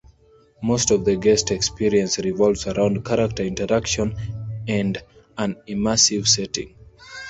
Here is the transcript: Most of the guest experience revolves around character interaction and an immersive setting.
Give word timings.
Most 0.63 0.89
of 0.89 1.05
the 1.05 1.15
guest 1.15 1.51
experience 1.51 2.17
revolves 2.17 2.65
around 2.65 3.05
character 3.05 3.43
interaction 3.43 4.15
and 4.67 4.97
an 5.37 5.57
immersive 5.67 6.27
setting. 6.27 6.73